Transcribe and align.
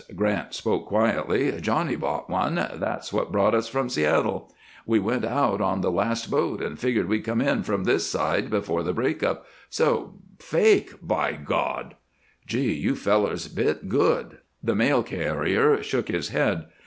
Grant 0.15 0.55
spoke 0.55 0.87
quietly. 0.87 1.61
"Johnny 1.61 1.95
bought 1.95 2.27
one. 2.27 2.55
That's 2.55 3.13
what 3.13 3.31
brought 3.31 3.53
us 3.53 3.67
from 3.67 3.87
Seattle. 3.87 4.51
We 4.83 4.97
went 4.97 5.23
out 5.23 5.61
on 5.61 5.81
the 5.81 5.91
last 5.91 6.31
boat 6.31 6.59
and 6.59 6.79
figured 6.79 7.07
we'd 7.07 7.23
come 7.23 7.39
in 7.39 7.61
from 7.61 7.83
this 7.83 8.09
side 8.09 8.49
before 8.49 8.81
the 8.81 8.93
break 8.93 9.21
up. 9.21 9.45
So 9.69 10.15
fake! 10.39 10.93
By 11.03 11.33
God!" 11.33 11.93
"Gee! 12.47 12.73
You 12.73 12.95
fellers 12.95 13.47
bit 13.47 13.89
good." 13.89 14.39
The 14.63 14.73
mail 14.73 15.03
carrier 15.03 15.83
shook 15.83 16.07
his 16.07 16.29
head. 16.29 16.65